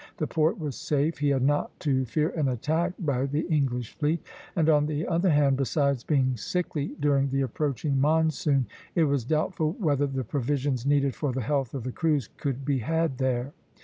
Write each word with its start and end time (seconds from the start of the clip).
The 0.17 0.25
port 0.25 0.57
was 0.57 0.75
safe, 0.75 1.19
he 1.19 1.29
had 1.29 1.43
not 1.43 1.79
to 1.81 2.05
fear 2.05 2.29
an 2.29 2.47
attack 2.47 2.93
by 2.97 3.27
the 3.27 3.41
English 3.41 3.93
fleet; 3.99 4.19
and 4.55 4.67
on 4.67 4.87
the 4.87 5.05
other 5.07 5.29
hand, 5.29 5.57
besides 5.57 6.03
being 6.03 6.35
sickly 6.37 6.95
during 6.99 7.29
the 7.29 7.41
approaching 7.41 8.01
monsoon, 8.01 8.65
it 8.95 9.03
was 9.03 9.23
doubtful 9.25 9.73
whether 9.77 10.07
the 10.07 10.23
provisions 10.23 10.87
needed 10.87 11.13
for 11.13 11.31
the 11.31 11.41
health 11.43 11.75
of 11.75 11.83
the 11.83 11.91
crews 11.91 12.29
could 12.37 12.65
be 12.65 12.79
had 12.79 13.19
there. 13.19 13.53